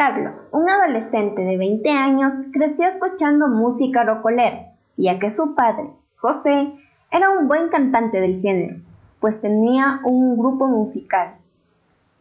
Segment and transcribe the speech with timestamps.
[0.00, 6.72] Carlos, un adolescente de 20 años, creció escuchando música rocolera, ya que su padre, José,
[7.10, 8.76] era un buen cantante del género,
[9.20, 11.34] pues tenía un grupo musical.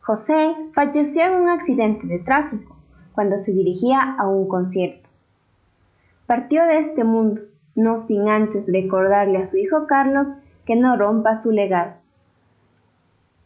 [0.02, 2.76] José falleció en un accidente de tráfico
[3.14, 5.08] cuando se dirigía a un concierto.
[6.26, 7.44] Partió de este mundo,
[7.76, 10.28] no sin antes recordarle a su hijo Carlos
[10.66, 11.94] que no rompa su legado.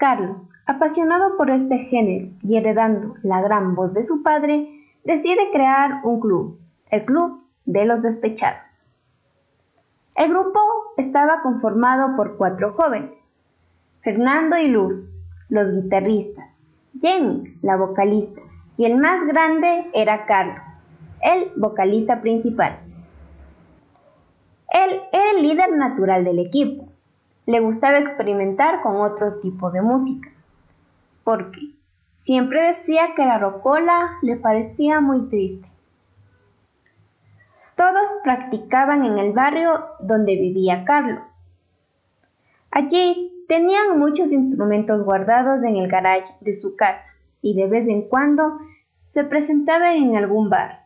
[0.04, 4.68] Carlos, apasionado por este género y heredando la gran voz de su padre,
[5.06, 6.60] decide crear un club,
[6.92, 8.84] el Club de los Despechados.
[10.18, 10.60] El grupo
[10.98, 13.18] estaba conformado por cuatro jóvenes,
[14.02, 16.50] Fernando y Luz, los guitarristas,
[17.00, 18.42] Jenny, la vocalista,
[18.76, 20.68] y el más grande era Carlos,
[21.22, 22.78] el vocalista principal.
[24.68, 26.93] Él era el líder natural del equipo,
[27.46, 30.30] le gustaba experimentar con otro tipo de música,
[31.24, 31.76] porque
[32.14, 35.68] siempre decía que la rocola le parecía muy triste.
[37.76, 41.24] Todos practicaban en el barrio donde vivía Carlos.
[42.72, 47.06] Allí tenían muchos instrumentos guardados en el garage de su casa
[47.42, 48.58] y de vez en cuando
[49.10, 50.86] se presentaban en algún bar.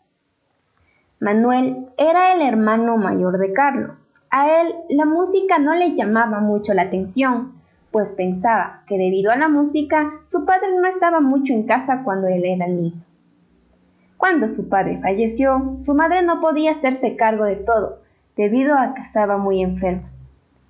[1.20, 6.74] Manuel era el hermano mayor de Carlos a él la música no le llamaba mucho
[6.74, 7.54] la atención,
[7.92, 12.28] pues pensaba que debido a la música su padre no estaba mucho en casa cuando
[12.28, 13.04] él era niño.
[14.18, 18.02] Cuando su padre falleció, su madre no podía hacerse cargo de todo,
[18.36, 20.10] debido a que estaba muy enferma.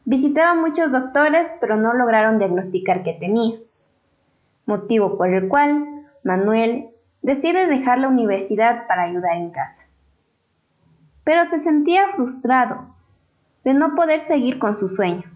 [0.05, 3.57] Visitaba muchos doctores, pero no lograron diagnosticar qué tenía.
[4.65, 6.89] Motivo por el cual Manuel
[7.21, 9.83] decide dejar la universidad para ayudar en casa.
[11.23, 12.96] Pero se sentía frustrado,
[13.67, 15.29] de no poder seguir con sus sueños.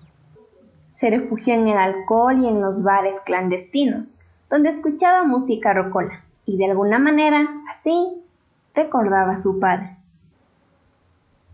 [0.90, 4.16] Se refugió en el alcohol y en los bares clandestinos,
[4.50, 8.24] donde escuchaba música rocola, y de alguna manera, así,
[8.74, 9.98] recordaba a su padre.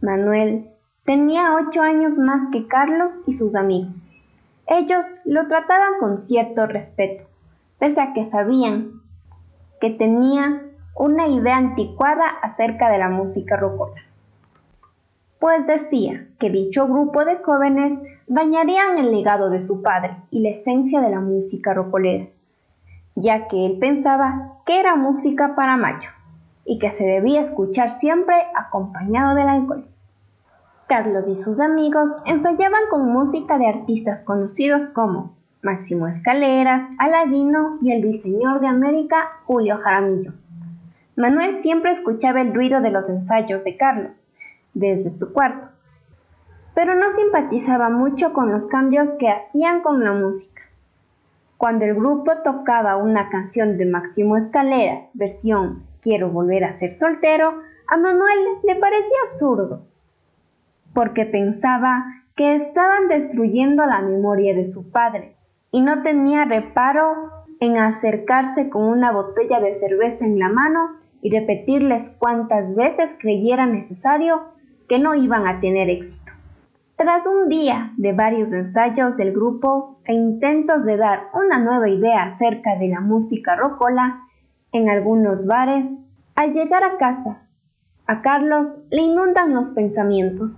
[0.02, 0.70] Manuel
[1.03, 4.05] tenía ocho años más que Carlos y sus amigos.
[4.67, 7.23] Ellos lo trataban con cierto respeto,
[7.80, 9.02] pese a que sabían
[9.82, 10.61] que tenía
[10.95, 14.07] una idea anticuada acerca de la música rocola
[15.39, 17.93] pues decía que dicho grupo de jóvenes
[18.27, 22.27] dañarían el legado de su padre y la esencia de la música rocolera,
[23.15, 26.14] ya que él pensaba que era música para machos
[26.65, 29.86] y que se debía escuchar siempre acompañado del alcohol.
[30.87, 37.92] Carlos y sus amigos ensayaban con música de artistas conocidos como Máximo Escaleras, Aladino y
[37.92, 40.33] el ruiseñor de América, Julio Jaramillo.
[41.15, 44.27] Manuel siempre escuchaba el ruido de los ensayos de Carlos,
[44.77, 45.70] desde su cuarto,
[46.73, 50.61] pero no simpatizaba mucho con los cambios que hacían con la música.
[51.58, 57.61] Cuando el grupo tocaba una canción de Máximo Escaleras, versión Quiero volver a ser soltero,
[57.87, 59.87] a Manuel le parecía absurdo,
[60.93, 62.05] porque pensaba
[62.36, 65.36] que estaban destruyendo la memoria de su padre
[65.71, 71.32] y no tenía reparo en acercarse con una botella de cerveza en la mano y
[71.32, 74.43] repetirles cuantas veces creyera necesario
[74.87, 76.31] que no iban a tener éxito.
[76.95, 82.23] Tras un día de varios ensayos del grupo e intentos de dar una nueva idea
[82.23, 84.23] acerca de la música rocola
[84.71, 85.87] en algunos bares,
[86.36, 87.48] al llegar a casa,
[88.08, 90.58] a Carlos le inundan los pensamientos.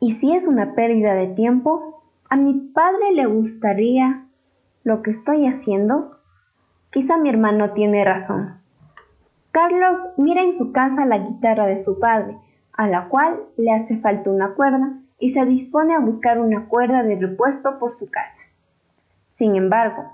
[0.00, 2.02] ¿Y si es una pérdida de tiempo?
[2.30, 4.26] ¿A mi padre le gustaría
[4.84, 6.18] lo que estoy haciendo?
[6.90, 8.60] Quizá mi hermano tiene razón.
[9.50, 12.38] Carlos mira en su casa la guitarra de su padre
[12.76, 17.02] a la cual le hace falta una cuerda y se dispone a buscar una cuerda
[17.02, 18.42] de repuesto por su casa.
[19.30, 20.04] Sin embargo,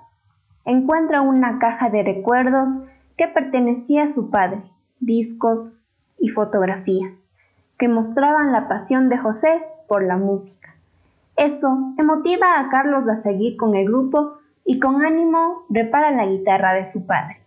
[0.64, 2.68] encuentra una caja de recuerdos
[3.16, 4.62] que pertenecía a su padre,
[5.00, 5.64] discos
[6.18, 7.14] y fotografías,
[7.78, 10.74] que mostraban la pasión de José por la música.
[11.36, 14.34] Eso emotiva a Carlos a seguir con el grupo
[14.64, 17.40] y con ánimo repara la guitarra de su padre.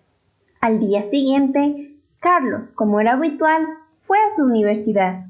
[0.62, 3.68] Al día siguiente, Carlos, como era habitual,
[4.06, 5.26] fue a su universidad.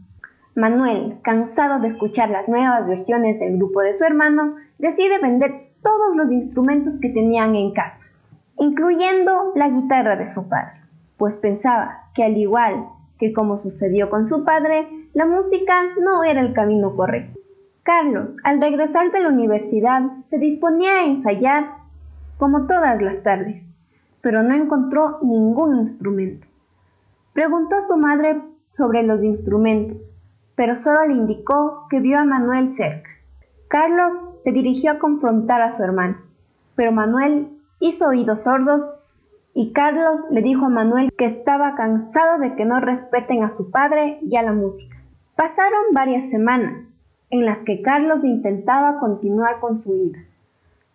[0.56, 6.16] Manuel, cansado de escuchar las nuevas versiones del grupo de su hermano, decide vender todos
[6.16, 8.00] los instrumentos que tenían en casa,
[8.60, 10.82] incluyendo la guitarra de su padre,
[11.18, 12.88] pues pensaba que al igual
[13.18, 17.40] que como sucedió con su padre, la música no era el camino correcto.
[17.84, 21.76] Carlos, al regresar de la universidad, se disponía a ensayar
[22.38, 23.68] como todas las tardes,
[24.22, 26.48] pero no encontró ningún instrumento.
[27.34, 28.42] Preguntó a su madre
[28.76, 30.10] sobre los instrumentos,
[30.56, 33.10] pero solo le indicó que vio a Manuel cerca.
[33.68, 36.18] Carlos se dirigió a confrontar a su hermano,
[36.76, 37.50] pero Manuel
[37.80, 38.82] hizo oídos sordos
[39.54, 43.70] y Carlos le dijo a Manuel que estaba cansado de que no respeten a su
[43.70, 44.98] padre y a la música.
[45.36, 46.82] Pasaron varias semanas
[47.30, 50.20] en las que Carlos intentaba continuar con su vida,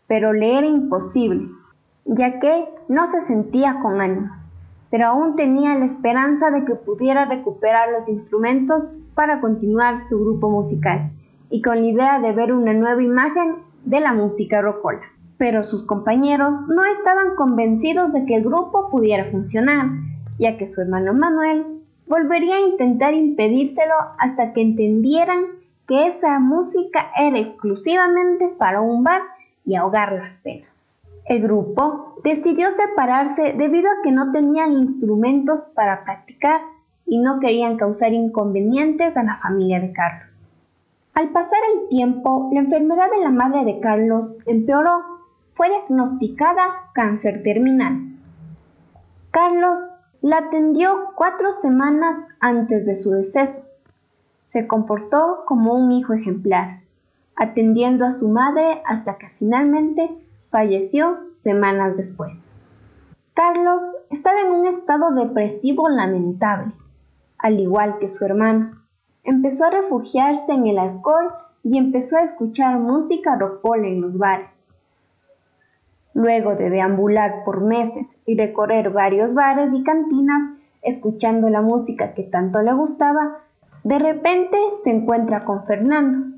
[0.06, 1.48] pero le era imposible,
[2.04, 4.47] ya que no se sentía con ánimos,
[4.90, 10.50] pero aún tenía la esperanza de que pudiera recuperar los instrumentos para continuar su grupo
[10.50, 11.10] musical
[11.50, 15.02] y con la idea de ver una nueva imagen de la música rocola
[15.38, 19.86] pero sus compañeros no estaban convencidos de que el grupo pudiera funcionar,
[20.38, 21.64] ya que su hermano Manuel
[22.06, 25.44] volvería a intentar impedírselo hasta que entendieran
[25.86, 29.22] que esa música era exclusivamente para un bar
[29.64, 30.77] y ahogar las penas.
[31.28, 36.62] El grupo decidió separarse debido a que no tenían instrumentos para practicar
[37.04, 40.28] y no querían causar inconvenientes a la familia de Carlos.
[41.12, 45.02] Al pasar el tiempo, la enfermedad de la madre de Carlos empeoró
[45.52, 47.98] fue diagnosticada cáncer terminal.
[49.30, 49.78] Carlos
[50.22, 53.62] la atendió cuatro semanas antes de su deceso.
[54.46, 56.80] Se comportó como un hijo ejemplar,
[57.36, 60.08] atendiendo a su madre hasta que finalmente
[60.50, 62.54] falleció semanas después.
[63.34, 66.72] Carlos estaba en un estado depresivo lamentable,
[67.38, 68.82] al igual que su hermano.
[69.22, 74.50] Empezó a refugiarse en el alcohol y empezó a escuchar música rocola en los bares.
[76.14, 80.42] Luego de deambular por meses y recorrer varios bares y cantinas
[80.82, 83.38] escuchando la música que tanto le gustaba,
[83.84, 86.37] de repente se encuentra con Fernando,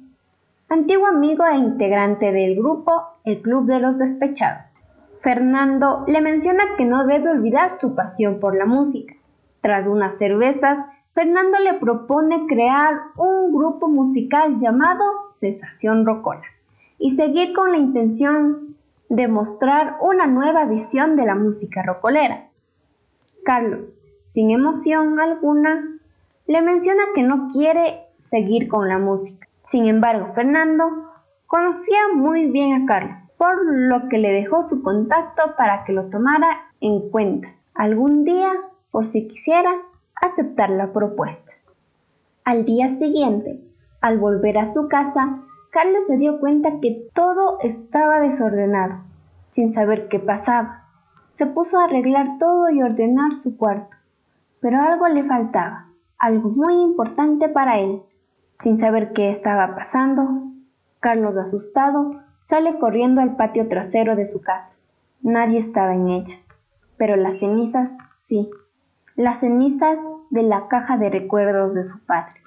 [0.70, 2.92] antiguo amigo e integrante del grupo
[3.24, 4.78] El Club de los Despechados.
[5.20, 9.14] Fernando le menciona que no debe olvidar su pasión por la música.
[9.60, 10.78] Tras unas cervezas,
[11.12, 15.02] Fernando le propone crear un grupo musical llamado
[15.38, 16.44] Sensación Rocola
[17.00, 18.76] y seguir con la intención
[19.08, 22.48] demostrar una nueva visión de la música rocolera.
[23.44, 25.98] Carlos, sin emoción alguna,
[26.46, 29.49] le menciona que no quiere seguir con la música.
[29.70, 30.82] Sin embargo, Fernando
[31.46, 36.06] conocía muy bien a Carlos, por lo que le dejó su contacto para que lo
[36.06, 38.50] tomara en cuenta algún día
[38.90, 39.70] por si quisiera
[40.20, 41.52] aceptar la propuesta.
[42.42, 43.60] Al día siguiente,
[44.00, 45.38] al volver a su casa,
[45.70, 49.04] Carlos se dio cuenta que todo estaba desordenado,
[49.50, 50.88] sin saber qué pasaba.
[51.32, 53.96] Se puso a arreglar todo y ordenar su cuarto,
[54.60, 58.02] pero algo le faltaba, algo muy importante para él.
[58.60, 60.52] Sin saber qué estaba pasando,
[61.00, 64.72] Carlos, asustado, sale corriendo al patio trasero de su casa.
[65.22, 66.36] Nadie estaba en ella,
[66.96, 68.50] pero las cenizas sí,
[69.16, 69.98] las cenizas
[70.30, 72.40] de la caja de recuerdos de su padre.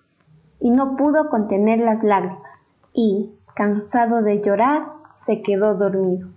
[0.59, 4.85] Y no pudo contener las lágrimas y, cansado de llorar,
[5.15, 6.29] se quedó dormido.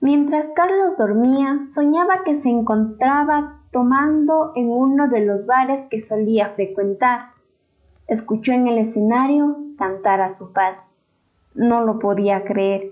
[0.00, 6.50] Mientras Carlos dormía, soñaba que se encontraba tomando en uno de los bares que solía
[6.50, 7.26] frecuentar.
[8.10, 10.80] Escuchó en el escenario cantar a su padre.
[11.54, 12.90] No lo podía creer,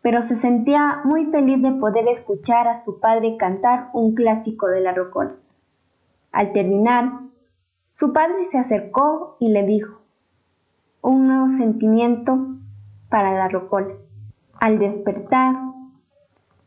[0.00, 4.80] pero se sentía muy feliz de poder escuchar a su padre cantar un clásico de
[4.80, 5.34] la rocola.
[6.32, 7.20] Al terminar,
[7.92, 10.00] su padre se acercó y le dijo,
[11.02, 12.56] un nuevo sentimiento
[13.10, 13.92] para la rocola.
[14.58, 15.54] Al despertar,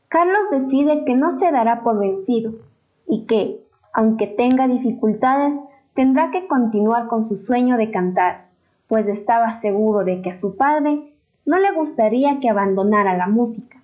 [0.09, 2.53] Carlos decide que no se dará por vencido
[3.07, 5.55] y que, aunque tenga dificultades,
[5.93, 8.49] tendrá que continuar con su sueño de cantar,
[8.87, 11.13] pues estaba seguro de que a su padre
[11.45, 13.81] no le gustaría que abandonara la música.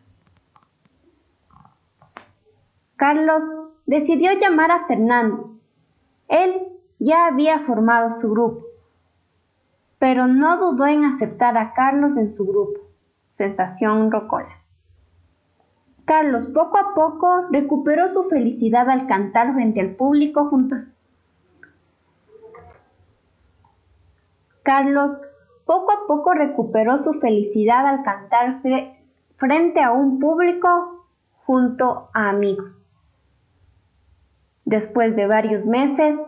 [2.96, 3.44] Carlos
[3.86, 5.56] decidió llamar a Fernando.
[6.28, 6.68] Él
[7.00, 8.70] ya había formado su grupo
[10.00, 12.80] pero no dudó en aceptar a Carlos en su grupo,
[13.28, 14.64] Sensación Rocola.
[16.06, 20.90] Carlos poco a poco recuperó su felicidad al cantar frente al público juntos.
[24.70, 25.20] Carlos
[25.66, 28.62] poco a poco recuperó su felicidad al cantar
[29.36, 31.08] frente a un público
[31.44, 32.68] junto a amigos.
[34.66, 36.20] Después de varios meses,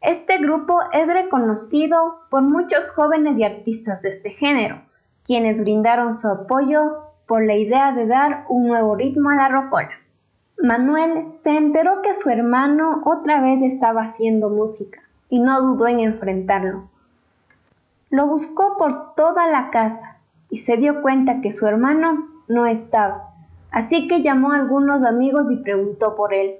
[0.00, 4.80] este grupo es reconocido por muchos jóvenes y artistas de este género,
[5.26, 9.90] quienes brindaron su apoyo por la idea de dar un nuevo ritmo a la rocola.
[10.56, 16.00] Manuel se enteró que su hermano otra vez estaba haciendo música y no dudó en
[16.00, 16.88] enfrentarlo.
[18.10, 20.18] Lo buscó por toda la casa
[20.50, 23.30] y se dio cuenta que su hermano no estaba,
[23.70, 26.56] así que llamó a algunos amigos y preguntó por él.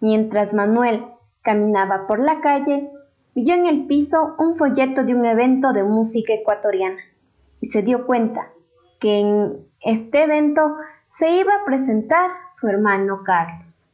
[0.00, 1.04] Mientras Manuel
[1.46, 2.90] Caminaba por la calle,
[3.36, 6.98] vio en el piso un folleto de un evento de música ecuatoriana
[7.60, 8.48] y se dio cuenta
[8.98, 10.74] que en este evento
[11.06, 13.90] se iba a presentar su hermano Carlos.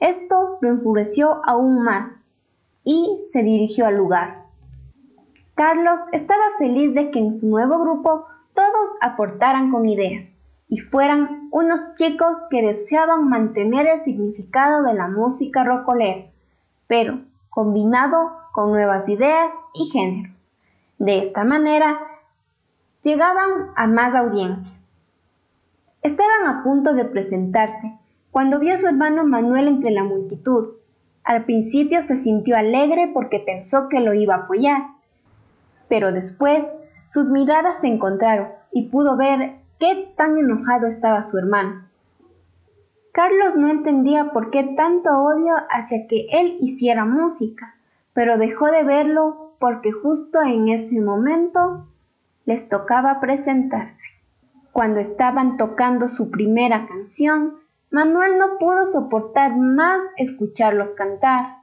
[0.00, 2.20] Esto lo enfureció aún más
[2.82, 4.46] y se dirigió al lugar.
[5.60, 8.24] Carlos estaba feliz de que en su nuevo grupo
[8.54, 10.32] todos aportaran con ideas
[10.68, 16.30] y fueran unos chicos que deseaban mantener el significado de la música rocolera,
[16.86, 20.50] pero combinado con nuevas ideas y géneros.
[20.96, 21.98] De esta manera,
[23.02, 24.74] llegaban a más audiencia.
[26.00, 27.98] Estaban a punto de presentarse
[28.30, 30.76] cuando vio a su hermano Manuel entre la multitud.
[31.22, 34.99] Al principio se sintió alegre porque pensó que lo iba a apoyar,
[35.90, 36.64] pero después
[37.10, 41.84] sus miradas se encontraron y pudo ver qué tan enojado estaba su hermano.
[43.12, 47.74] Carlos no entendía por qué tanto odio hacia que él hiciera música,
[48.14, 51.88] pero dejó de verlo porque justo en ese momento
[52.44, 54.08] les tocaba presentarse.
[54.72, 57.56] Cuando estaban tocando su primera canción,
[57.90, 61.56] Manuel no pudo soportar más escucharlos cantar,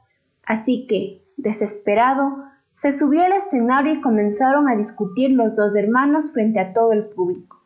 [0.45, 2.43] así que, desesperado,
[2.77, 7.05] se subió al escenario y comenzaron a discutir los dos hermanos frente a todo el
[7.05, 7.57] público,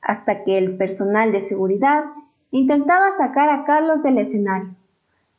[0.00, 2.04] hasta que el personal de seguridad
[2.52, 4.76] intentaba sacar a Carlos del escenario.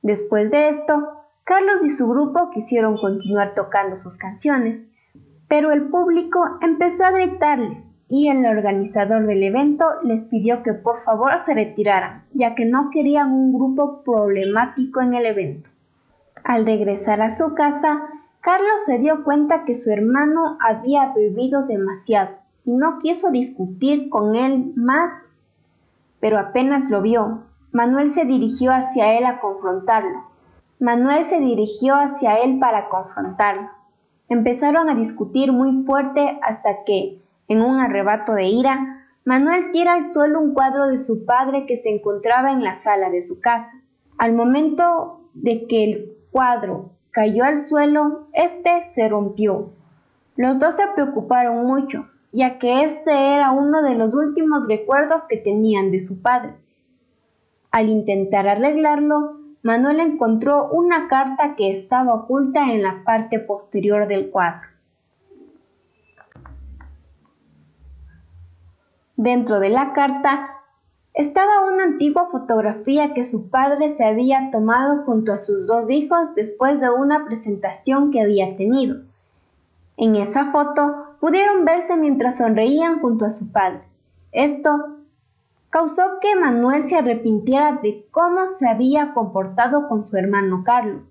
[0.01, 1.07] Después de esto,
[1.45, 4.85] Carlos y su grupo quisieron continuar tocando sus canciones,
[5.47, 10.99] pero el público empezó a gritarles y el organizador del evento les pidió que por
[10.99, 15.69] favor se retiraran, ya que no querían un grupo problemático en el evento.
[16.43, 18.09] Al regresar a su casa,
[18.41, 24.35] Carlos se dio cuenta que su hermano había bebido demasiado y no quiso discutir con
[24.35, 25.11] él más,
[26.19, 30.25] pero apenas lo vio, Manuel se dirigió hacia él a confrontarlo.
[30.79, 33.69] Manuel se dirigió hacia él para confrontarlo.
[34.27, 40.11] Empezaron a discutir muy fuerte hasta que, en un arrebato de ira, Manuel tira al
[40.11, 43.71] suelo un cuadro de su padre que se encontraba en la sala de su casa.
[44.17, 49.71] Al momento de que el cuadro cayó al suelo, este se rompió.
[50.35, 55.37] Los dos se preocuparon mucho, ya que este era uno de los últimos recuerdos que
[55.37, 56.53] tenían de su padre.
[57.69, 64.29] Al intentar arreglarlo, Manuel encontró una carta que estaba oculta en la parte posterior del
[64.31, 64.67] cuadro.
[69.15, 70.60] Dentro de la carta
[71.21, 76.33] estaba una antigua fotografía que su padre se había tomado junto a sus dos hijos
[76.35, 79.03] después de una presentación que había tenido.
[79.97, 83.83] En esa foto pudieron verse mientras sonreían junto a su padre.
[84.31, 84.97] Esto
[85.69, 91.03] causó que Manuel se arrepintiera de cómo se había comportado con su hermano Carlos.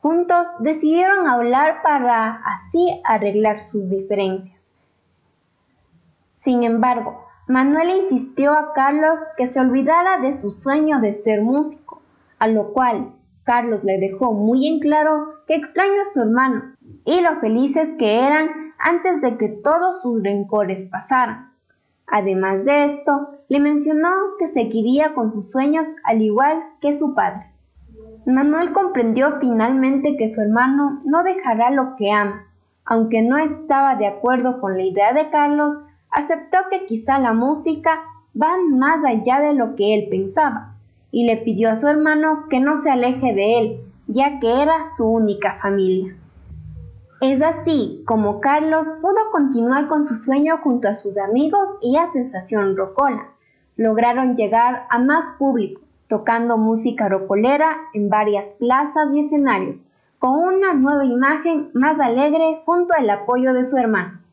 [0.00, 4.58] Juntos decidieron hablar para así arreglar sus diferencias.
[6.32, 12.00] Sin embargo, Manuel insistió a Carlos que se olvidara de su sueño de ser músico,
[12.38, 13.12] a lo cual
[13.44, 16.74] Carlos le dejó muy en claro que extraña a su hermano
[17.04, 18.48] y lo felices que eran
[18.78, 21.52] antes de que todos sus rencores pasaran.
[22.06, 24.08] Además de esto, le mencionó
[24.38, 27.50] que seguiría con sus sueños al igual que su padre.
[28.26, 32.46] Manuel comprendió finalmente que su hermano no dejará lo que ama.
[32.86, 35.78] Aunque no estaba de acuerdo con la idea de Carlos,
[36.14, 38.04] aceptó que quizá la música
[38.40, 40.76] va más allá de lo que él pensaba,
[41.10, 44.84] y le pidió a su hermano que no se aleje de él, ya que era
[44.96, 46.16] su única familia.
[47.20, 52.06] Es así como Carlos pudo continuar con su sueño junto a sus amigos y a
[52.06, 53.28] Sensación Rocola.
[53.76, 59.80] Lograron llegar a más público, tocando música rocolera en varias plazas y escenarios,
[60.18, 64.23] con una nueva imagen más alegre junto al apoyo de su hermano.